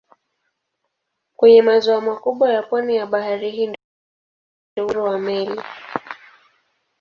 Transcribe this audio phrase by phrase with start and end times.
[1.37, 5.61] Kwenye maziwa makubwa na pwani ya Bahari Hindi kuna pia usafiri wa meli.